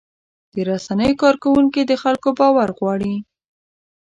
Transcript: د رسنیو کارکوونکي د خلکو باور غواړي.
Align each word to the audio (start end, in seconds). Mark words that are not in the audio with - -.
د 0.53 0.55
رسنیو 0.69 1.19
کارکوونکي 1.23 1.81
د 1.85 1.91
خلکو 2.03 2.29
باور 2.39 2.69
غواړي. 2.77 3.15